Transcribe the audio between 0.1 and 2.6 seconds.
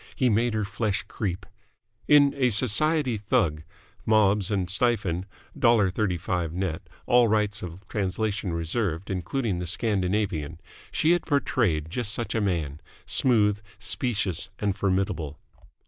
He made her flesh creep. In "A